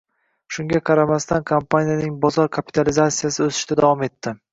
Shunga 0.55 0.79
qaramasdan, 0.89 1.43
kompaniyaning 1.51 2.15
bozor 2.23 2.49
kapitalizatsiyasi 2.57 3.45
o‘sishda 3.47 3.79
davom 3.83 4.03
etdi 4.09 4.35